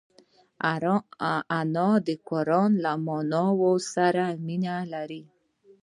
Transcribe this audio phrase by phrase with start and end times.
[1.59, 5.23] انا د قران له معناوو سره مینه لري